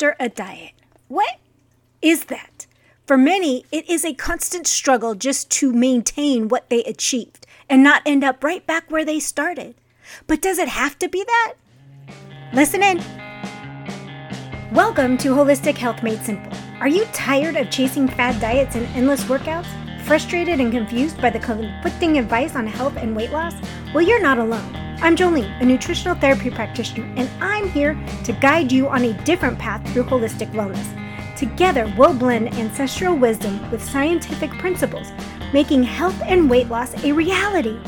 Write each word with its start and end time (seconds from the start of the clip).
after 0.00 0.16
a 0.18 0.30
diet. 0.30 0.72
What 1.08 1.36
is 2.00 2.24
that? 2.26 2.66
For 3.04 3.18
many, 3.18 3.66
it 3.70 3.86
is 3.86 4.02
a 4.02 4.14
constant 4.14 4.66
struggle 4.66 5.14
just 5.14 5.50
to 5.50 5.74
maintain 5.74 6.48
what 6.48 6.70
they 6.70 6.82
achieved 6.84 7.46
and 7.68 7.82
not 7.82 8.00
end 8.06 8.24
up 8.24 8.42
right 8.42 8.66
back 8.66 8.90
where 8.90 9.04
they 9.04 9.20
started. 9.20 9.74
But 10.26 10.40
does 10.40 10.58
it 10.58 10.68
have 10.68 10.98
to 11.00 11.08
be 11.10 11.22
that? 11.22 11.52
Listen 12.54 12.82
in. 12.82 13.04
Welcome 14.72 15.18
to 15.18 15.34
Holistic 15.34 15.76
Health 15.76 16.02
Made 16.02 16.22
Simple. 16.22 16.56
Are 16.80 16.88
you 16.88 17.04
tired 17.12 17.56
of 17.56 17.68
chasing 17.68 18.08
fad 18.08 18.40
diets 18.40 18.76
and 18.76 18.86
endless 18.96 19.24
workouts? 19.24 19.68
Frustrated 20.06 20.60
and 20.60 20.72
confused 20.72 21.20
by 21.20 21.28
the 21.28 21.40
conflicting 21.40 22.16
advice 22.16 22.56
on 22.56 22.66
health 22.66 22.96
and 22.96 23.14
weight 23.14 23.32
loss? 23.32 23.52
Well, 23.92 24.02
you're 24.02 24.22
not 24.22 24.38
alone. 24.38 24.89
I'm 25.02 25.16
Jolene, 25.16 25.58
a 25.62 25.64
nutritional 25.64 26.14
therapy 26.14 26.50
practitioner, 26.50 27.10
and 27.16 27.30
I'm 27.40 27.70
here 27.70 27.98
to 28.24 28.34
guide 28.34 28.70
you 28.70 28.86
on 28.86 29.02
a 29.02 29.24
different 29.24 29.58
path 29.58 29.82
through 29.90 30.04
holistic 30.04 30.52
wellness. 30.52 30.86
Together, 31.38 31.90
we'll 31.96 32.12
blend 32.12 32.52
ancestral 32.52 33.16
wisdom 33.16 33.70
with 33.70 33.82
scientific 33.82 34.50
principles, 34.58 35.10
making 35.54 35.84
health 35.84 36.20
and 36.26 36.50
weight 36.50 36.68
loss 36.68 36.92
a 37.02 37.12
reality. 37.12 37.78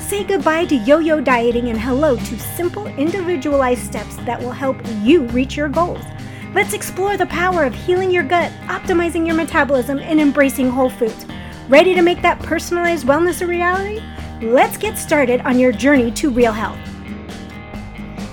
Say 0.00 0.24
goodbye 0.24 0.64
to 0.64 0.74
yo 0.74 0.98
yo 0.98 1.20
dieting 1.20 1.68
and 1.68 1.78
hello 1.78 2.16
to 2.16 2.38
simple, 2.40 2.88
individualized 2.88 3.84
steps 3.84 4.16
that 4.24 4.42
will 4.42 4.50
help 4.50 4.76
you 5.02 5.22
reach 5.28 5.56
your 5.56 5.68
goals. 5.68 6.04
Let's 6.52 6.74
explore 6.74 7.16
the 7.16 7.26
power 7.26 7.62
of 7.62 7.76
healing 7.76 8.10
your 8.10 8.24
gut, 8.24 8.50
optimizing 8.66 9.24
your 9.24 9.36
metabolism, 9.36 10.00
and 10.00 10.20
embracing 10.20 10.70
whole 10.70 10.90
foods. 10.90 11.26
Ready 11.68 11.94
to 11.94 12.02
make 12.02 12.22
that 12.22 12.40
personalized 12.40 13.06
wellness 13.06 13.40
a 13.40 13.46
reality? 13.46 14.02
Let's 14.42 14.76
get 14.76 14.98
started 14.98 15.40
on 15.42 15.58
your 15.58 15.72
journey 15.72 16.10
to 16.12 16.30
real 16.30 16.52
health. 16.52 16.78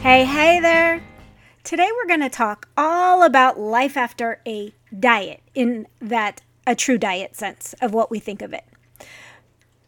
Hey, 0.02 0.26
hey 0.26 0.60
there! 0.60 1.02
Today 1.64 1.88
we're 1.96 2.08
going 2.08 2.20
to 2.20 2.30
talk 2.30 2.68
all 2.76 3.24
about 3.24 3.60
life 3.60 3.96
after 3.96 4.42
a 4.46 4.74
diet 4.98 5.42
in 5.56 5.88
that 6.02 6.42
a 6.68 6.76
true 6.76 6.98
diet 6.98 7.36
sense 7.36 7.74
of 7.82 7.94
what 7.94 8.12
we 8.12 8.20
think 8.20 8.42
of 8.42 8.54
it. 8.54 8.66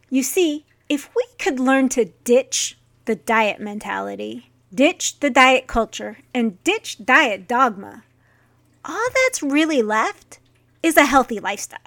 You 0.09 0.23
see, 0.23 0.66
if 0.88 1.09
we 1.16 1.25
could 1.38 1.59
learn 1.59 1.89
to 1.89 2.05
ditch 2.23 2.77
the 3.05 3.16
diet 3.16 3.59
mentality, 3.59 4.52
ditch 4.73 5.19
the 5.19 5.30
diet 5.30 5.67
culture, 5.67 6.19
and 6.33 6.63
ditch 6.63 7.03
diet 7.03 7.47
dogma, 7.47 8.03
all 8.83 9.08
that's 9.25 9.43
really 9.43 9.81
left 9.81 10.39
is 10.81 10.95
a 10.95 11.05
healthy 11.05 11.39
lifestyle. 11.39 11.80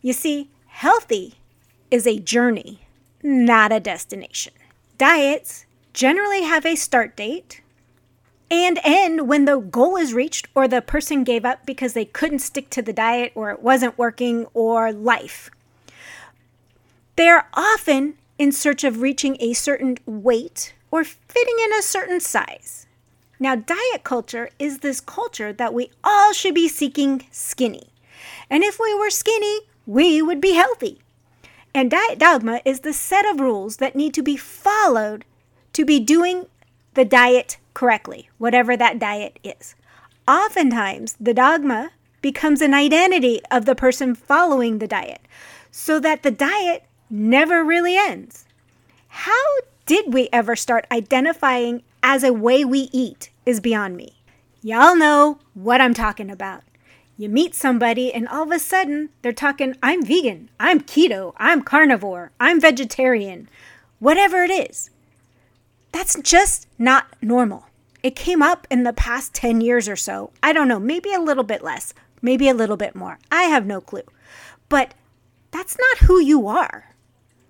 You 0.00 0.12
see, 0.12 0.50
Healthy 0.76 1.36
is 1.90 2.06
a 2.06 2.18
journey, 2.18 2.85
not 3.26 3.72
a 3.72 3.80
destination. 3.80 4.52
Diets 4.98 5.66
generally 5.92 6.42
have 6.42 6.64
a 6.64 6.76
start 6.76 7.16
date 7.16 7.60
and 8.50 8.78
end 8.84 9.28
when 9.28 9.44
the 9.44 9.58
goal 9.58 9.96
is 9.96 10.14
reached 10.14 10.46
or 10.54 10.68
the 10.68 10.80
person 10.80 11.24
gave 11.24 11.44
up 11.44 11.66
because 11.66 11.92
they 11.92 12.04
couldn't 12.04 12.38
stick 12.38 12.70
to 12.70 12.80
the 12.80 12.92
diet 12.92 13.32
or 13.34 13.50
it 13.50 13.62
wasn't 13.62 13.98
working 13.98 14.46
or 14.54 14.92
life. 14.92 15.50
They're 17.16 17.48
often 17.54 18.14
in 18.38 18.52
search 18.52 18.84
of 18.84 19.00
reaching 19.00 19.36
a 19.40 19.54
certain 19.54 19.98
weight 20.06 20.74
or 20.90 21.02
fitting 21.02 21.56
in 21.64 21.72
a 21.72 21.82
certain 21.82 22.20
size. 22.20 22.86
Now, 23.40 23.56
diet 23.56 24.04
culture 24.04 24.50
is 24.58 24.78
this 24.78 25.00
culture 25.00 25.52
that 25.52 25.74
we 25.74 25.90
all 26.04 26.32
should 26.32 26.54
be 26.54 26.68
seeking 26.68 27.26
skinny. 27.32 27.88
And 28.48 28.62
if 28.62 28.78
we 28.78 28.94
were 28.94 29.10
skinny, 29.10 29.60
we 29.84 30.22
would 30.22 30.40
be 30.40 30.52
healthy. 30.52 31.00
And 31.76 31.90
diet 31.90 32.18
dogma 32.18 32.62
is 32.64 32.80
the 32.80 32.94
set 32.94 33.26
of 33.26 33.38
rules 33.38 33.76
that 33.76 33.94
need 33.94 34.14
to 34.14 34.22
be 34.22 34.38
followed 34.38 35.26
to 35.74 35.84
be 35.84 36.00
doing 36.00 36.46
the 36.94 37.04
diet 37.04 37.58
correctly, 37.74 38.30
whatever 38.38 38.78
that 38.78 38.98
diet 38.98 39.38
is. 39.44 39.74
Oftentimes, 40.26 41.18
the 41.20 41.34
dogma 41.34 41.90
becomes 42.22 42.62
an 42.62 42.72
identity 42.72 43.42
of 43.50 43.66
the 43.66 43.74
person 43.74 44.14
following 44.14 44.78
the 44.78 44.86
diet, 44.86 45.20
so 45.70 46.00
that 46.00 46.22
the 46.22 46.30
diet 46.30 46.84
never 47.10 47.62
really 47.62 47.98
ends. 47.98 48.46
How 49.08 49.44
did 49.84 50.14
we 50.14 50.30
ever 50.32 50.56
start 50.56 50.86
identifying 50.90 51.82
as 52.02 52.24
a 52.24 52.32
way 52.32 52.64
we 52.64 52.88
eat 52.90 53.28
is 53.44 53.60
beyond 53.60 53.98
me. 53.98 54.14
Y'all 54.62 54.96
know 54.96 55.40
what 55.52 55.82
I'm 55.82 55.92
talking 55.92 56.30
about. 56.30 56.62
You 57.18 57.30
meet 57.30 57.54
somebody, 57.54 58.12
and 58.12 58.28
all 58.28 58.42
of 58.42 58.50
a 58.50 58.58
sudden, 58.58 59.08
they're 59.22 59.32
talking, 59.32 59.74
I'm 59.82 60.04
vegan, 60.04 60.50
I'm 60.60 60.82
keto, 60.82 61.32
I'm 61.38 61.62
carnivore, 61.62 62.30
I'm 62.38 62.60
vegetarian, 62.60 63.48
whatever 64.00 64.42
it 64.42 64.50
is. 64.50 64.90
That's 65.92 66.20
just 66.20 66.68
not 66.78 67.06
normal. 67.22 67.68
It 68.02 68.16
came 68.16 68.42
up 68.42 68.66
in 68.70 68.82
the 68.82 68.92
past 68.92 69.32
10 69.32 69.62
years 69.62 69.88
or 69.88 69.96
so. 69.96 70.30
I 70.42 70.52
don't 70.52 70.68
know, 70.68 70.78
maybe 70.78 71.10
a 71.14 71.20
little 71.20 71.42
bit 71.42 71.64
less, 71.64 71.94
maybe 72.20 72.50
a 72.50 72.54
little 72.54 72.76
bit 72.76 72.94
more. 72.94 73.18
I 73.32 73.44
have 73.44 73.64
no 73.64 73.80
clue. 73.80 74.02
But 74.68 74.92
that's 75.52 75.78
not 75.78 76.06
who 76.06 76.20
you 76.20 76.46
are. 76.48 76.94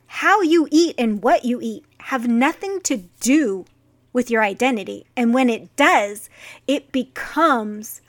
How 0.06 0.42
you 0.42 0.68
eat 0.70 0.94
and 0.96 1.24
what 1.24 1.44
you 1.44 1.58
eat 1.60 1.84
have 1.98 2.28
nothing 2.28 2.80
to 2.82 2.98
do 3.18 3.64
with 4.12 4.30
your 4.30 4.44
identity. 4.44 5.06
And 5.16 5.34
when 5.34 5.50
it 5.50 5.74
does, 5.74 6.30
it 6.68 6.92
becomes 6.92 8.00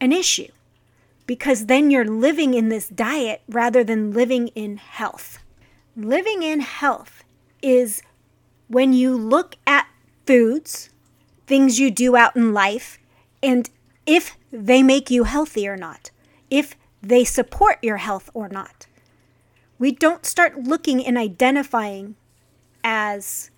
an 0.00 0.12
issue 0.12 0.46
because 1.26 1.66
then 1.66 1.90
you're 1.90 2.04
living 2.04 2.54
in 2.54 2.68
this 2.68 2.88
diet 2.88 3.42
rather 3.48 3.84
than 3.84 4.12
living 4.12 4.48
in 4.48 4.76
health. 4.76 5.38
Living 5.96 6.42
in 6.42 6.60
health 6.60 7.24
is 7.62 8.02
when 8.68 8.92
you 8.92 9.16
look 9.16 9.56
at 9.66 9.86
foods, 10.26 10.90
things 11.46 11.78
you 11.78 11.90
do 11.90 12.16
out 12.16 12.34
in 12.36 12.52
life, 12.52 12.98
and 13.42 13.68
if 14.06 14.36
they 14.50 14.82
make 14.82 15.10
you 15.10 15.24
healthy 15.24 15.68
or 15.68 15.76
not, 15.76 16.10
if 16.50 16.74
they 17.02 17.24
support 17.24 17.78
your 17.82 17.98
health 17.98 18.30
or 18.32 18.48
not. 18.48 18.86
We 19.78 19.90
don't 19.90 20.24
start 20.24 20.62
looking 20.62 21.04
and 21.04 21.18
identifying 21.18 22.14
as 22.84 23.50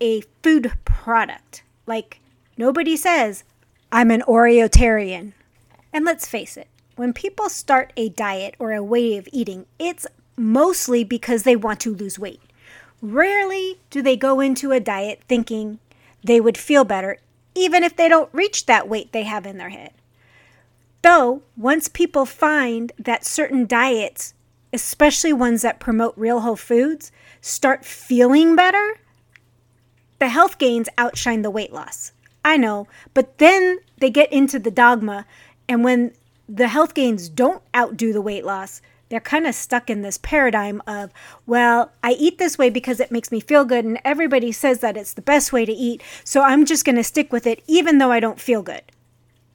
a 0.00 0.22
food 0.42 0.72
product. 0.84 1.62
Like 1.86 2.20
nobody 2.56 2.96
says, 2.96 3.44
I'm 3.92 4.10
an 4.10 4.22
Oreotarian. 4.22 5.32
And 5.92 6.04
let's 6.04 6.26
face 6.26 6.56
it, 6.56 6.68
when 7.00 7.14
people 7.14 7.48
start 7.48 7.94
a 7.96 8.10
diet 8.10 8.54
or 8.58 8.74
a 8.74 8.84
way 8.84 9.16
of 9.16 9.26
eating, 9.32 9.64
it's 9.78 10.06
mostly 10.36 11.02
because 11.02 11.44
they 11.44 11.56
want 11.56 11.80
to 11.80 11.94
lose 11.94 12.18
weight. 12.18 12.42
Rarely 13.00 13.80
do 13.88 14.02
they 14.02 14.18
go 14.18 14.38
into 14.38 14.70
a 14.70 14.80
diet 14.80 15.22
thinking 15.26 15.78
they 16.22 16.42
would 16.42 16.58
feel 16.58 16.84
better, 16.84 17.16
even 17.54 17.82
if 17.84 17.96
they 17.96 18.06
don't 18.06 18.28
reach 18.34 18.66
that 18.66 18.86
weight 18.86 19.12
they 19.12 19.22
have 19.22 19.46
in 19.46 19.56
their 19.56 19.70
head. 19.70 19.92
Though, 21.00 21.40
once 21.56 21.88
people 21.88 22.26
find 22.26 22.92
that 22.98 23.24
certain 23.24 23.64
diets, 23.64 24.34
especially 24.70 25.32
ones 25.32 25.62
that 25.62 25.80
promote 25.80 26.12
real 26.18 26.40
whole 26.40 26.54
foods, 26.54 27.10
start 27.40 27.82
feeling 27.82 28.54
better, 28.54 29.00
the 30.18 30.28
health 30.28 30.58
gains 30.58 30.90
outshine 30.98 31.40
the 31.40 31.50
weight 31.50 31.72
loss. 31.72 32.12
I 32.44 32.58
know, 32.58 32.88
but 33.14 33.38
then 33.38 33.78
they 34.00 34.10
get 34.10 34.30
into 34.30 34.58
the 34.58 34.70
dogma, 34.70 35.24
and 35.66 35.82
when 35.82 36.12
the 36.52 36.68
health 36.68 36.94
gains 36.94 37.28
don't 37.28 37.62
outdo 37.74 38.12
the 38.12 38.20
weight 38.20 38.44
loss, 38.44 38.82
they're 39.08 39.20
kind 39.20 39.46
of 39.46 39.54
stuck 39.54 39.90
in 39.90 40.02
this 40.02 40.18
paradigm 40.18 40.82
of, 40.86 41.12
well, 41.46 41.92
I 42.02 42.12
eat 42.12 42.38
this 42.38 42.58
way 42.58 42.70
because 42.70 43.00
it 43.00 43.10
makes 43.10 43.32
me 43.32 43.40
feel 43.40 43.64
good, 43.64 43.84
and 43.84 44.00
everybody 44.04 44.52
says 44.52 44.80
that 44.80 44.96
it's 44.96 45.12
the 45.12 45.22
best 45.22 45.52
way 45.52 45.64
to 45.64 45.72
eat, 45.72 46.02
so 46.24 46.42
I'm 46.42 46.64
just 46.64 46.84
going 46.84 46.96
to 46.96 47.04
stick 47.04 47.32
with 47.32 47.46
it 47.46 47.62
even 47.66 47.98
though 47.98 48.12
I 48.12 48.20
don't 48.20 48.40
feel 48.40 48.62
good. 48.62 48.82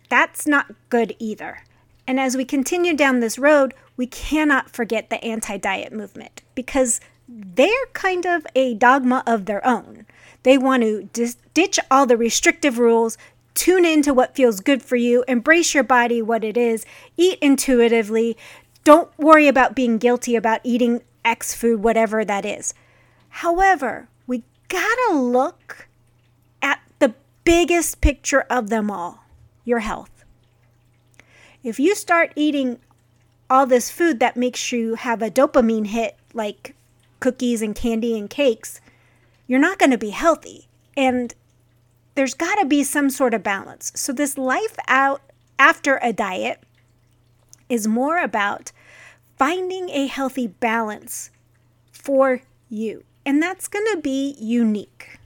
That's 0.10 0.46
not 0.46 0.74
good 0.90 1.16
either. 1.20 1.64
And 2.08 2.20
as 2.20 2.38
we 2.38 2.46
continue 2.46 2.96
down 2.96 3.20
this 3.20 3.40
road, 3.40 3.74
we 3.98 4.08
cannot 4.08 4.70
forget 4.70 5.10
the 5.10 5.24
anti 5.24 5.58
diet 5.58 5.92
movement 5.92 6.42
because 6.54 7.00
they're 7.28 7.70
kind 7.94 8.26
of 8.26 8.46
a 8.56 8.76
dogma 8.76 9.24
of 9.26 9.46
their 9.46 9.66
own. 9.66 10.06
They 10.44 10.58
want 10.58 10.84
to 10.84 11.10
dis- 11.12 11.38
ditch 11.56 11.80
all 11.90 12.06
the 12.06 12.18
restrictive 12.18 12.78
rules, 12.78 13.18
Tune 13.56 13.86
into 13.86 14.14
what 14.14 14.36
feels 14.36 14.60
good 14.60 14.84
for 14.84 14.98
you, 14.98 15.24
embrace 15.28 15.74
your 15.74 15.84
body, 15.84 16.22
what 16.22 16.44
it 16.44 16.58
is, 16.58 16.86
eat 17.18 17.40
intuitively. 17.42 18.38
Don't 18.84 19.10
worry 19.18 19.48
about 19.48 19.76
being 19.76 19.98
guilty 19.98 20.36
about 20.36 20.60
eating 20.64 21.02
X 21.24 21.56
food, 21.56 21.82
whatever 21.82 22.24
that 22.24 22.46
is. 22.46 22.74
However, 23.30 24.08
we 24.28 24.44
gotta 24.68 25.16
look 25.16 25.88
at 26.62 26.82
the 27.00 27.16
biggest 27.44 28.02
picture 28.02 28.42
of 28.50 28.70
them 28.70 28.92
all 28.92 29.24
your 29.64 29.80
health. 29.80 30.24
If 31.64 31.80
you 31.80 31.96
start 31.96 32.34
eating 32.36 32.80
all 33.50 33.66
this 33.66 33.90
food 33.90 34.20
that 34.20 34.38
makes 34.38 34.72
you 34.72 34.96
have 34.96 35.22
a 35.22 35.32
dopamine 35.32 35.88
hit, 35.88 36.18
like 36.34 36.76
cookies 37.20 37.62
and 37.62 37.76
candy 37.76 38.18
and 38.18 38.30
cakes, 38.30 38.82
you're 39.48 39.60
not 39.60 39.80
to 39.80 39.98
be 39.98 40.12
healthy. 40.12 40.68
And 40.96 41.34
there's 42.16 42.34
got 42.34 42.56
to 42.56 42.66
be 42.66 42.84
some 42.84 43.10
sort 43.10 43.34
of 43.34 43.44
balance. 43.44 43.92
So, 43.96 44.12
this 44.12 44.38
life 44.38 44.78
out 44.88 45.22
after 45.60 46.00
a 46.02 46.14
diet 46.14 46.62
is 47.70 47.88
more 47.88 48.18
about 48.18 48.72
finding 49.38 49.90
a 49.90 50.08
healthy 50.08 50.48
balance 50.48 51.30
for 51.92 52.42
you. 52.70 53.04
And 53.26 53.42
that's 53.42 53.68
going 53.68 53.88
to 53.92 54.02
be 54.02 54.36
unique. 54.40 55.20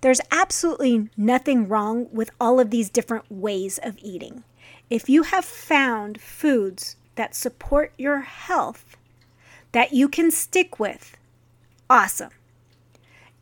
There's 0.00 0.20
absolutely 0.30 1.08
nothing 1.16 1.68
wrong 1.68 2.08
with 2.12 2.30
all 2.40 2.60
of 2.60 2.70
these 2.70 2.90
different 2.90 3.30
ways 3.30 3.78
of 3.82 3.96
eating. 4.02 4.44
If 4.90 5.08
you 5.08 5.22
have 5.22 5.44
found 5.44 6.20
foods 6.20 6.96
that 7.14 7.34
support 7.34 7.92
your 7.96 8.20
health 8.20 8.96
that 9.72 9.92
you 9.92 10.08
can 10.08 10.30
stick 10.30 10.78
with, 10.78 11.16
awesome. 11.88 12.30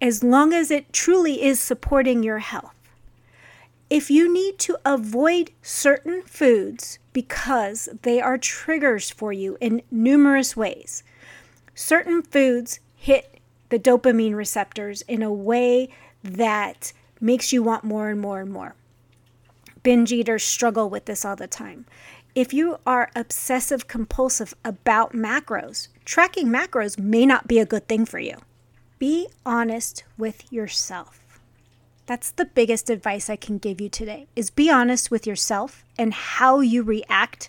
As 0.01 0.23
long 0.23 0.53
as 0.53 0.71
it 0.71 0.93
truly 0.93 1.43
is 1.43 1.59
supporting 1.59 2.23
your 2.23 2.39
health. 2.39 2.82
If 3.93 4.11
you 4.11 4.33
need 4.33 4.59
to 4.61 4.79
avoid 4.87 5.51
certain 5.61 6.23
foods 6.23 6.99
because 7.13 7.91
they 8.01 8.23
are 8.23 8.39
triggers 8.39 9.11
for 9.11 9.35
you 9.35 9.59
in 9.61 9.83
numerous 9.91 10.57
ways, 10.57 11.03
certain 11.75 12.23
foods 12.23 12.81
hit 12.97 13.39
the 13.69 13.79
dopamine 13.79 14.35
receptors 14.35 15.03
in 15.03 15.23
a 15.23 15.31
way 15.31 15.91
that 16.25 16.95
makes 17.21 17.53
you 17.53 17.63
want 17.63 17.85
more 17.85 18.09
and 18.09 18.19
more 18.19 18.41
and 18.41 18.51
more. 18.51 18.77
Binge 19.83 20.11
eaters 20.11 20.43
struggle 20.43 20.89
with 20.89 21.05
this 21.05 21.23
all 21.23 21.37
the 21.37 21.47
time. 21.47 21.85
If 22.35 22.55
you 22.55 22.79
are 22.87 23.11
obsessive 23.15 23.89
compulsive 23.89 24.55
about 24.65 25.13
macros, 25.13 25.89
tracking 26.07 26.47
macros 26.47 26.99
may 26.99 27.27
not 27.27 27.47
be 27.47 27.59
a 27.59 27.67
good 27.67 27.89
thing 27.89 28.07
for 28.07 28.19
you. 28.19 28.39
Be 28.99 29.29
honest 29.45 30.05
with 30.17 30.51
yourself. 30.51 31.22
That's 32.07 32.31
the 32.31 32.45
biggest 32.45 32.91
advice 32.91 33.31
I 33.31 33.37
can 33.37 33.59
give 33.59 33.81
you 33.81 33.89
today 33.89 34.27
is 34.35 34.51
be 34.51 34.71
honest 34.71 35.11
with 35.11 35.27
yourself 35.27 35.85
and 35.97 36.13
how 36.13 36.61
you 36.61 36.83
react 36.83 37.49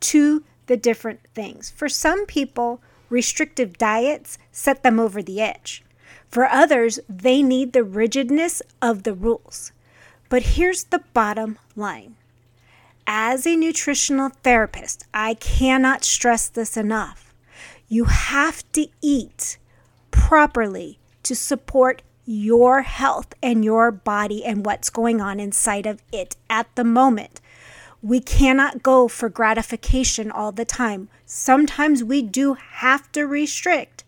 to 0.00 0.44
the 0.66 0.76
different 0.76 1.20
things. 1.34 1.70
For 1.70 1.88
some 1.88 2.26
people, 2.26 2.80
restrictive 3.08 3.78
diets 3.78 4.38
set 4.52 4.82
them 4.82 5.00
over 5.00 5.22
the 5.22 5.40
edge. 5.40 5.82
For 6.28 6.46
others, 6.46 7.00
they 7.08 7.42
need 7.42 7.72
the 7.72 7.84
rigidness 7.84 8.60
of 8.82 9.04
the 9.04 9.14
rules. 9.14 9.72
But 10.28 10.42
here's 10.42 10.84
the 10.84 11.02
bottom 11.12 11.58
line 11.76 12.16
as 13.06 13.46
a 13.46 13.56
nutritional 13.56 14.30
therapist, 14.42 15.04
I 15.12 15.34
cannot 15.34 16.04
stress 16.04 16.48
this 16.48 16.76
enough. 16.76 17.34
You 17.88 18.04
have 18.04 18.70
to 18.72 18.88
eat 19.02 19.58
properly 20.10 20.98
to 21.22 21.34
support 21.34 22.02
your 22.26 22.82
health 22.82 23.34
and 23.42 23.64
your 23.64 23.90
body 23.90 24.44
and 24.44 24.64
what's 24.64 24.90
going 24.90 25.20
on 25.20 25.40
inside 25.40 25.86
of 25.86 26.02
it 26.12 26.36
at 26.48 26.74
the 26.74 26.84
moment. 26.84 27.40
We 28.02 28.20
cannot 28.20 28.82
go 28.82 29.08
for 29.08 29.28
gratification 29.28 30.30
all 30.30 30.52
the 30.52 30.64
time. 30.64 31.08
Sometimes 31.24 32.04
we 32.04 32.22
do 32.22 32.54
have 32.54 33.10
to 33.12 33.24
restrict 33.24 34.04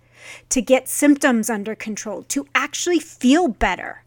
to 0.50 0.60
get 0.60 0.88
symptoms 0.88 1.48
under 1.48 1.74
control, 1.74 2.22
to 2.24 2.46
actually 2.54 2.98
feel 2.98 3.48
better. 3.48 4.02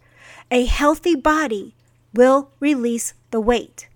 A 0.52 0.66
healthy 0.66 1.16
body 1.16 1.76
will 2.14 2.52
release 2.60 3.14
the 3.32 3.40
weight. 3.40 3.88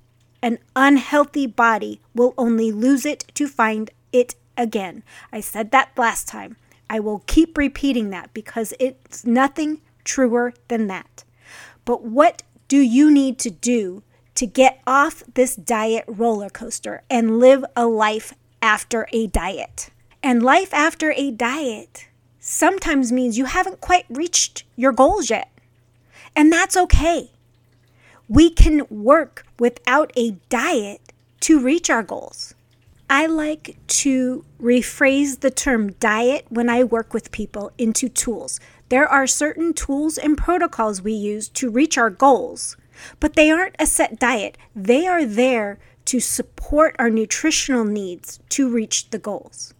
An 0.41 0.59
unhealthy 0.75 1.47
body 1.47 2.01
will 2.13 2.33
only 2.37 2.71
lose 2.71 3.05
it 3.05 3.25
to 3.35 3.47
find 3.47 3.91
it 4.11 4.35
again. 4.57 5.03
I 5.31 5.41
said 5.41 5.71
that 5.71 5.91
last 5.97 6.27
time. 6.27 6.57
I 6.89 6.99
will 6.99 7.23
keep 7.27 7.57
repeating 7.57 8.09
that 8.11 8.33
because 8.33 8.73
it's 8.79 9.25
nothing 9.25 9.81
truer 10.03 10.53
than 10.67 10.87
that. 10.87 11.23
But 11.85 12.03
what 12.03 12.43
do 12.67 12.77
you 12.77 13.11
need 13.11 13.37
to 13.39 13.49
do 13.49 14.03
to 14.35 14.47
get 14.47 14.81
off 14.87 15.23
this 15.33 15.55
diet 15.55 16.05
roller 16.07 16.49
coaster 16.49 17.03
and 17.09 17.39
live 17.39 17.63
a 17.75 17.85
life 17.85 18.33
after 18.61 19.07
a 19.11 19.27
diet? 19.27 19.89
And 20.21 20.41
life 20.41 20.73
after 20.73 21.11
a 21.11 21.31
diet 21.31 22.07
sometimes 22.39 23.11
means 23.11 23.37
you 23.37 23.45
haven't 23.45 23.81
quite 23.81 24.05
reached 24.09 24.63
your 24.75 24.91
goals 24.91 25.29
yet. 25.29 25.51
And 26.35 26.51
that's 26.51 26.77
okay 26.77 27.29
we 28.27 28.49
can 28.49 28.85
work 28.89 29.45
without 29.59 30.11
a 30.15 30.31
diet 30.49 31.13
to 31.41 31.59
reach 31.59 31.89
our 31.89 32.03
goals. 32.03 32.53
I 33.09 33.27
like 33.27 33.77
to 33.87 34.45
rephrase 34.61 35.41
the 35.41 35.51
term 35.51 35.91
diet 35.93 36.45
when 36.49 36.69
I 36.69 36.83
work 36.83 37.13
with 37.13 37.31
people 37.31 37.71
into 37.77 38.09
tools. 38.09 38.59
There 38.89 39.07
are 39.07 39.27
certain 39.27 39.73
tools 39.73 40.17
and 40.17 40.37
protocols 40.37 41.01
we 41.01 41.13
use 41.13 41.49
to 41.49 41.69
reach 41.69 41.97
our 41.97 42.09
goals, 42.09 42.77
but 43.19 43.33
they 43.33 43.49
aren't 43.49 43.75
a 43.79 43.85
set 43.85 44.19
diet. 44.19 44.57
They 44.75 45.07
are 45.07 45.25
there 45.25 45.79
to 46.05 46.19
support 46.19 46.95
our 46.99 47.09
nutritional 47.09 47.85
needs 47.85 48.39
to 48.49 48.69
reach 48.69 49.09
the 49.09 49.19
goals. 49.19 49.73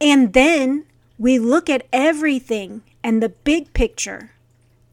And 0.00 0.32
then 0.32 0.84
we 1.18 1.38
look 1.38 1.70
at 1.70 1.86
everything 1.92 2.82
and 3.02 3.22
the 3.22 3.30
big 3.30 3.72
picture 3.72 4.32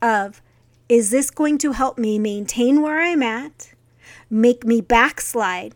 of 0.02 0.42
is 0.90 1.10
this 1.10 1.30
going 1.30 1.58
to 1.60 1.72
help 1.72 1.98
me 1.98 2.19
maintain 2.19 2.81
where 2.81 3.00
I'm 3.00 3.24
at, 3.24 3.74
make 4.30 4.66
me 4.66 4.81
backslide, 4.81 5.74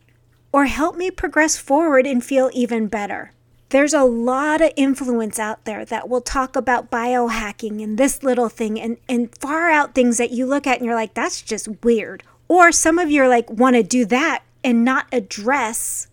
or 0.52 0.66
help 0.66 0.96
me 0.98 1.10
progress 1.10 1.58
forward 1.58 2.06
and 2.06 2.24
feel 2.24 2.50
even 2.54 2.88
better? 2.88 3.32
There's 3.76 3.94
a 3.94 4.06
lot 4.06 4.62
of 4.62 4.72
influence 4.78 5.38
out 5.38 5.66
there 5.66 5.84
that 5.84 6.08
will 6.08 6.22
talk 6.22 6.56
about 6.56 6.90
biohacking 6.90 7.84
and 7.84 7.98
this 7.98 8.24
little 8.24 8.48
thing 8.48 8.80
and, 8.80 8.96
and 9.10 9.38
far 9.38 9.70
out 9.70 9.94
things 9.94 10.18
that 10.18 10.32
you 10.32 10.46
look 10.46 10.66
at 10.66 10.78
and 10.78 10.86
you're 10.86 10.96
like, 10.96 11.14
that's 11.14 11.42
just 11.42 11.84
weird. 11.84 12.24
Or 12.48 12.72
some 12.72 12.98
of 12.98 13.12
you 13.12 13.22
are 13.24 13.28
like, 13.28 13.50
want 13.50 13.76
to 13.76 13.84
do 13.84 14.06
that 14.06 14.44
and 14.64 14.86
not 14.86 15.08
address 15.12 16.08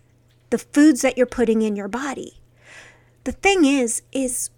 the 0.51 0.59
foods 0.59 1.03
that 1.03 1.17
you're 1.17 1.25
putting 1.25 1.63
in 1.63 1.77
your 1.77 1.87
body. 1.87 2.41
The 3.23 3.31
thing 3.31 3.65
is, 3.65 4.03
is 4.11 4.51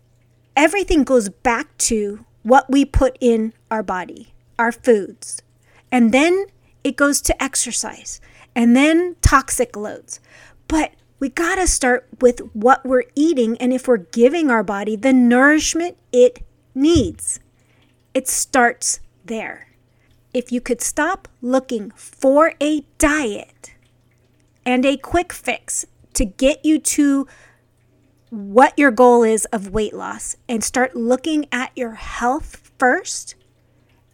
everything 0.56 1.04
goes 1.04 1.28
back 1.28 1.76
to 1.80 2.24
what 2.42 2.70
we 2.70 2.86
put 2.86 3.18
in 3.20 3.52
our 3.70 3.82
body 3.82 4.32
our 4.58 4.72
foods. 4.72 5.42
And 5.92 6.10
then 6.10 6.46
it 6.82 6.96
goes 6.96 7.20
to 7.20 7.42
exercise 7.42 8.22
and 8.54 8.74
then 8.74 9.16
toxic 9.20 9.76
loads. 9.76 10.20
But 10.68 10.94
we 11.18 11.28
got 11.28 11.56
to 11.56 11.66
start 11.66 12.08
with 12.20 12.40
what 12.52 12.84
we're 12.84 13.04
eating 13.14 13.56
and 13.58 13.72
if 13.72 13.88
we're 13.88 13.98
giving 13.98 14.50
our 14.50 14.62
body 14.62 14.96
the 14.96 15.12
nourishment 15.12 15.96
it 16.12 16.44
needs. 16.74 17.40
It 18.12 18.28
starts 18.28 19.00
there. 19.24 19.68
If 20.32 20.50
you 20.50 20.60
could 20.60 20.80
stop 20.80 21.28
looking 21.40 21.90
for 21.92 22.54
a 22.60 22.84
diet 22.98 23.74
and 24.66 24.84
a 24.84 24.96
quick 24.96 25.32
fix 25.32 25.86
to 26.14 26.24
get 26.24 26.64
you 26.64 26.78
to 26.78 27.26
what 28.30 28.76
your 28.78 28.90
goal 28.90 29.22
is 29.22 29.44
of 29.46 29.70
weight 29.70 29.94
loss 29.94 30.36
and 30.48 30.64
start 30.64 30.96
looking 30.96 31.46
at 31.52 31.70
your 31.76 31.94
health 31.94 32.72
first, 32.78 33.36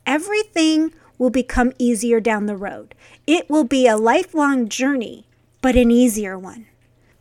everything 0.07 0.93
will 1.17 1.31
become 1.31 1.73
easier 1.79 2.21
down 2.21 2.47
the 2.47 2.57
road. 2.57 2.95
It 3.27 3.49
will 3.49 3.65
be 3.65 3.87
a 3.87 3.97
lifelong 3.97 4.69
journey, 4.69 5.27
but 5.63 5.77
an 5.77 5.91
easier 5.91 6.39
one. 6.39 6.67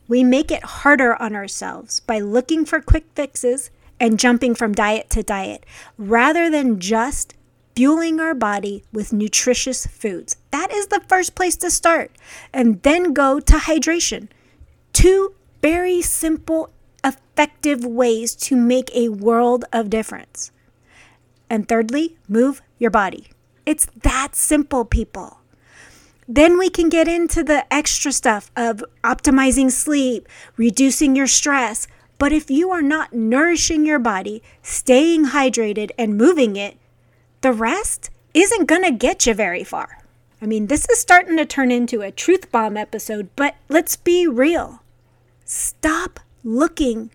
We 0.10 0.24
make 0.24 0.52
it 0.52 0.64
harder 0.64 1.16
on 1.22 1.36
ourselves 1.36 2.00
by 2.00 2.20
looking 2.20 2.66
for 2.66 2.82
quick 2.82 3.06
fixes 3.14 3.70
and 4.00 4.20
jumping 4.20 4.56
from 4.56 4.74
diet 4.74 5.10
to 5.12 5.22
diet 5.22 5.66
rather 5.98 6.50
than 6.50 6.80
just 6.80 7.36
fueling 7.76 8.20
our 8.20 8.34
body 8.34 8.84
with 8.92 9.14
nutritious 9.14 9.86
foods. 9.86 10.36
That 10.50 10.74
is 10.74 10.88
the 10.88 11.04
first 11.08 11.36
place 11.36 11.56
to 11.58 11.70
start. 11.70 12.12
And 12.52 12.82
then 12.82 13.14
go 13.14 13.40
to 13.40 13.54
hydration. 13.54 14.30
Two 14.94 15.36
very 15.62 16.02
simple, 16.02 16.72
effective 17.04 17.86
ways 17.86 18.36
to 18.36 18.56
make 18.56 18.90
a 18.96 19.10
world 19.10 19.66
of 19.72 19.92
difference. 19.92 20.52
And 21.52 21.68
thirdly, 21.68 22.18
move 22.28 22.64
your 22.80 22.92
body. 22.92 23.28
It's 23.64 23.86
that 24.02 24.36
simple, 24.36 24.86
people. 24.86 25.39
Then 26.32 26.60
we 26.60 26.70
can 26.70 26.90
get 26.90 27.08
into 27.08 27.44
the 27.44 27.66
extra 27.74 28.12
stuff 28.12 28.52
of 28.56 28.84
optimizing 29.04 29.72
sleep, 29.72 30.30
reducing 30.58 31.16
your 31.16 31.26
stress. 31.26 31.88
But 32.20 32.32
if 32.32 32.52
you 32.52 32.70
are 32.70 32.84
not 32.84 33.14
nourishing 33.14 33.84
your 33.84 33.98
body, 33.98 34.44
staying 34.62 35.30
hydrated, 35.30 35.90
and 35.98 36.16
moving 36.16 36.56
it, 36.56 36.78
the 37.42 37.52
rest 37.52 38.12
isn't 38.36 38.68
going 38.68 38.84
to 38.84 38.92
get 38.92 39.26
you 39.26 39.34
very 39.34 39.64
far. 39.64 40.04
I 40.40 40.46
mean, 40.46 40.68
this 40.68 40.88
is 40.88 41.00
starting 41.00 41.36
to 41.38 41.46
turn 41.46 41.72
into 41.72 42.02
a 42.02 42.12
truth 42.12 42.52
bomb 42.52 42.78
episode, 42.78 43.30
but 43.36 43.56
let's 43.68 43.96
be 43.96 44.28
real. 44.28 44.84
Stop 45.46 46.20
looking 46.44 47.10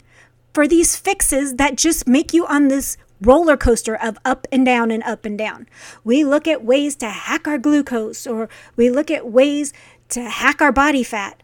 for 0.53 0.67
these 0.67 0.97
fixes 0.97 1.55
that 1.55 1.77
just 1.77 2.09
make 2.09 2.35
you 2.35 2.47
on 2.47 2.67
this 2.67 2.97
roller 3.25 3.57
coaster 3.57 3.95
of 3.97 4.19
up 4.25 4.47
and 4.53 4.65
down 4.65 4.91
and 4.91 5.03
up 5.05 5.25
and 5.25 5.37
down. 5.39 5.67
We 6.03 6.25
look 6.25 6.47
at 6.47 6.65
ways 6.65 6.97
to 6.97 7.09
hack 7.09 7.47
our 7.49 7.59
glucose 7.59 8.27
or 8.27 8.49
we 8.77 8.91
look 8.91 9.11
at 9.11 9.31
ways 9.31 9.73
to 10.11 10.23
hack 10.29 10.61
our 10.61 10.73
body 10.73 11.03
fat. 11.03 11.43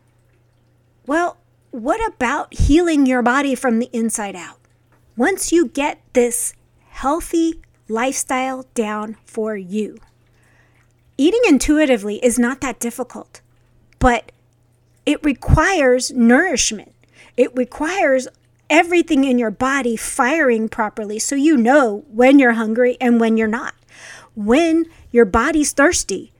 Well, 1.07 1.39
what 1.71 2.05
about 2.07 2.55
healing 2.55 3.07
your 3.07 3.23
body 3.23 3.55
from 3.55 3.79
the 3.79 3.91
inside 3.93 4.37
out? 4.37 4.59
Once 5.17 5.53
you 5.53 5.69
get 5.69 6.01
this 6.13 6.55
healthy 6.89 7.61
lifestyle 7.89 8.67
down 8.75 9.17
for 9.25 9.57
you, 9.57 9.99
eating 11.17 11.43
intuitively 11.47 12.17
is 12.25 12.39
not 12.39 12.61
that 12.61 12.81
difficult, 12.81 13.41
but 13.99 14.33
it 15.07 15.25
requires 15.25 16.11
nourishment. 16.13 16.95
It 17.37 17.57
requires 17.57 18.29
everything 18.71 19.25
in 19.25 19.39
your 19.39 19.51
body 19.51 19.97
firing 19.97 20.69
properly 20.69 21.19
so 21.19 21.35
you 21.35 21.57
know 21.57 22.05
when 22.09 22.39
you're 22.39 22.53
hungry 22.53 22.97
and 23.01 23.21
when 23.21 23.37
you're 23.37 23.49
not. 23.49 23.75
when 24.35 24.87
your 25.11 25.25
body's 25.25 25.73
thirsty. 25.73 26.33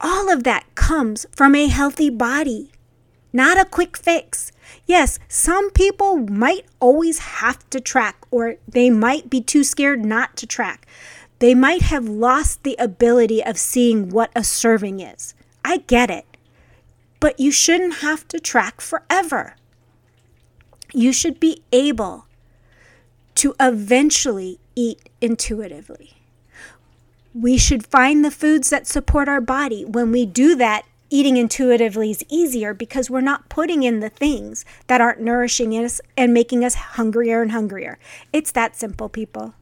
All 0.00 0.30
of 0.30 0.44
that 0.44 0.64
comes 0.74 1.26
from 1.32 1.54
a 1.54 1.68
healthy 1.68 2.10
body, 2.10 2.72
not 3.32 3.58
a 3.58 3.64
quick 3.64 3.96
fix. 3.96 4.52
Yes, 4.86 5.18
some 5.28 5.70
people 5.70 6.16
might 6.18 6.66
always 6.80 7.18
have 7.18 7.68
to 7.70 7.80
track, 7.80 8.26
or 8.30 8.56
they 8.68 8.90
might 8.90 9.30
be 9.30 9.40
too 9.40 9.64
scared 9.64 10.04
not 10.04 10.36
to 10.36 10.46
track. 10.46 10.86
They 11.38 11.54
might 11.54 11.82
have 11.82 12.08
lost 12.08 12.62
the 12.62 12.76
ability 12.78 13.42
of 13.42 13.58
seeing 13.58 14.10
what 14.10 14.30
a 14.36 14.44
serving 14.44 15.00
is. 15.00 15.34
I 15.64 15.78
get 15.78 16.10
it. 16.10 16.26
But 17.18 17.40
you 17.40 17.50
shouldn't 17.50 17.96
have 17.96 18.28
to 18.28 18.38
track 18.38 18.80
forever. 18.80 19.56
You 20.92 21.12
should 21.12 21.40
be 21.40 21.62
able 21.72 22.26
to 23.36 23.54
eventually 23.60 24.58
eat 24.74 25.08
intuitively. 25.20 26.14
We 27.34 27.58
should 27.58 27.86
find 27.86 28.24
the 28.24 28.30
foods 28.30 28.70
that 28.70 28.86
support 28.86 29.28
our 29.28 29.40
body. 29.42 29.84
When 29.84 30.10
we 30.10 30.24
do 30.24 30.54
that, 30.56 30.86
eating 31.10 31.36
intuitively 31.36 32.10
is 32.10 32.24
easier 32.28 32.72
because 32.72 33.10
we're 33.10 33.20
not 33.20 33.48
putting 33.48 33.82
in 33.82 34.00
the 34.00 34.08
things 34.08 34.64
that 34.86 35.00
aren't 35.00 35.20
nourishing 35.20 35.72
us 35.72 36.00
and 36.16 36.32
making 36.32 36.64
us 36.64 36.74
hungrier 36.74 37.42
and 37.42 37.52
hungrier. 37.52 37.98
It's 38.32 38.52
that 38.52 38.74
simple, 38.74 39.08
people. 39.08 39.54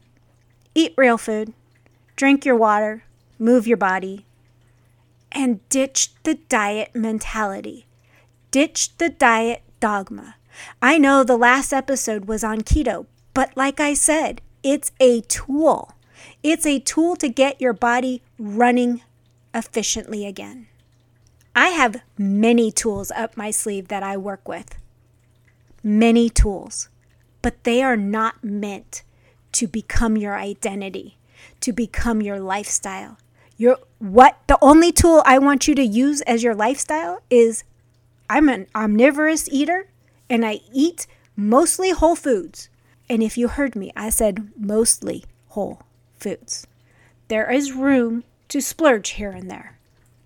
Eat 0.74 0.94
real 0.96 1.18
food, 1.18 1.52
drink 2.16 2.44
your 2.44 2.56
water, 2.56 3.04
move 3.38 3.66
your 3.66 3.76
body, 3.76 4.24
and 5.32 5.68
ditch 5.68 6.10
the 6.22 6.34
diet 6.34 6.94
mentality. 6.94 7.86
Ditch 8.50 8.96
the 8.98 9.08
diet 9.08 9.62
dogma. 9.80 10.36
I 10.80 10.98
know 10.98 11.24
the 11.24 11.36
last 11.36 11.72
episode 11.72 12.26
was 12.26 12.44
on 12.44 12.62
keto, 12.62 13.06
but 13.32 13.56
like 13.56 13.80
I 13.80 13.94
said, 13.94 14.40
it's 14.62 14.92
a 15.00 15.20
tool. 15.22 15.92
It's 16.42 16.66
a 16.66 16.78
tool 16.78 17.16
to 17.16 17.28
get 17.28 17.60
your 17.60 17.72
body 17.72 18.22
running 18.38 19.02
efficiently 19.52 20.26
again. 20.26 20.68
I 21.54 21.68
have 21.68 22.02
many 22.18 22.72
tools 22.72 23.10
up 23.12 23.36
my 23.36 23.50
sleeve 23.50 23.88
that 23.88 24.02
I 24.02 24.16
work 24.16 24.48
with. 24.48 24.76
Many 25.82 26.28
tools, 26.28 26.88
but 27.42 27.62
they 27.64 27.82
are 27.82 27.96
not 27.96 28.42
meant 28.42 29.02
to 29.52 29.68
become 29.68 30.16
your 30.16 30.36
identity, 30.36 31.18
to 31.60 31.72
become 31.72 32.20
your 32.20 32.40
lifestyle. 32.40 33.18
Your 33.56 33.78
what 33.98 34.38
the 34.48 34.58
only 34.60 34.90
tool 34.90 35.22
I 35.24 35.38
want 35.38 35.68
you 35.68 35.74
to 35.76 35.84
use 35.84 36.22
as 36.22 36.42
your 36.42 36.54
lifestyle 36.56 37.20
is 37.30 37.62
I'm 38.28 38.48
an 38.48 38.66
omnivorous 38.74 39.48
eater 39.48 39.86
and 40.34 40.44
I 40.44 40.58
eat 40.72 41.06
mostly 41.36 41.92
whole 41.92 42.16
foods. 42.16 42.68
And 43.08 43.22
if 43.22 43.38
you 43.38 43.46
heard 43.46 43.76
me, 43.76 43.92
I 43.94 44.10
said 44.10 44.50
mostly 44.58 45.24
whole 45.50 45.82
foods. 46.18 46.66
There 47.28 47.48
is 47.48 47.72
room 47.72 48.24
to 48.48 48.60
splurge 48.60 49.10
here 49.10 49.30
and 49.30 49.48
there, 49.48 49.78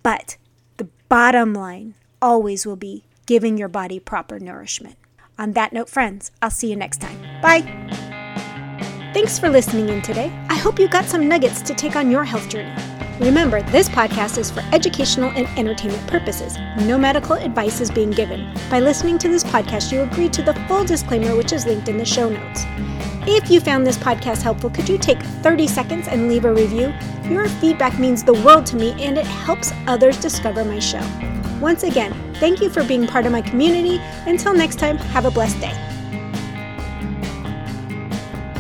but 0.03 0.39
the 0.79 0.89
bottom 1.11 1.53
line 1.53 1.93
always 2.23 2.65
will 2.65 2.77
be 2.77 3.05
giving 3.27 3.59
your 3.59 3.69
body 3.69 4.01
proper 4.01 4.41
nourishment. 4.41 4.97
On 5.39 5.53
that 5.53 5.75
note, 5.75 5.91
friends, 5.91 6.31
I'll 6.41 6.51
see 6.51 6.71
you 6.71 6.77
next 6.77 7.03
time. 7.03 7.21
Bye. 7.43 7.61
Thanks 9.13 9.39
for 9.39 9.51
listening 9.51 9.91
in 9.91 10.01
today. 10.01 10.33
I 10.49 10.55
hope 10.57 10.79
you 10.79 10.89
got 10.89 11.05
some 11.05 11.29
nuggets 11.29 11.61
to 11.63 11.75
take 11.75 11.97
on 11.97 12.11
your 12.11 12.25
health 12.25 12.49
journey. 12.49 12.98
Remember, 13.21 13.63
this 13.63 13.89
podcast 13.89 14.39
is 14.39 14.49
for 14.49 14.63
educational 14.73 15.31
and 15.31 15.49
entertainment 15.59 16.07
purposes. 16.07 16.57
No 16.83 16.97
medical 16.97 17.35
advice 17.35 17.81
is 17.81 17.91
being 17.91 18.13
given. 18.13 18.55
By 18.71 18.79
listening 18.79 19.19
to 19.19 19.29
this 19.29 19.43
podcast, 19.43 19.91
you 19.91 20.03
agree 20.03 20.29
to 20.29 20.41
the 20.41 20.55
full 20.69 20.85
disclaimer, 20.85 21.35
which 21.35 21.53
is 21.53 21.67
linked 21.67 21.89
in 21.89 21.99
the 21.99 22.05
show 22.05 22.29
notes. 22.29 22.63
If 23.27 23.51
you 23.51 23.59
found 23.59 23.85
this 23.85 23.99
podcast 23.99 24.43
helpful, 24.43 24.71
could 24.71 24.89
you 24.89 24.99
take 24.99 25.21
30 25.21 25.67
seconds 25.67 26.07
and 26.07 26.29
leave 26.29 26.45
a 26.45 26.55
review? 26.55 26.95
Your 27.25 27.49
feedback 27.49 27.99
means 27.99 28.23
the 28.23 28.35
world 28.35 28.67
to 28.67 28.77
me 28.77 28.93
and 29.03 29.19
it 29.19 29.27
helps 29.27 29.73
others 29.89 30.21
discover 30.21 30.65
my 30.65 30.79
show. 30.79 31.03
Once 31.61 31.83
again, 31.83 32.15
thank 32.35 32.61
you 32.61 32.71
for 32.71 32.85
being 32.85 33.05
part 33.05 33.27
of 33.27 33.33
my 33.33 33.43
community. 33.43 34.01
Until 34.27 34.55
next 34.55 34.77
time, 34.79 34.97
have 34.97 35.25
a 35.25 35.31
blessed 35.31 35.61
day. 35.61 35.98